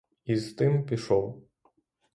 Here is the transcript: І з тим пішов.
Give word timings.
І 0.25 0.35
з 0.37 0.53
тим 0.53 0.83
пішов. 0.85 1.43